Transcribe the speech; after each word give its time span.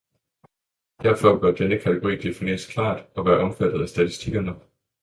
Derfor 1.03 1.35
bør 1.41 1.51
denne 1.51 1.79
kategori 1.79 2.15
defineres 2.17 2.65
klart 2.73 3.05
og 3.15 3.25
være 3.25 3.39
omfattet 3.39 3.81
af 3.81 3.89
statistikkerne. 3.89 4.53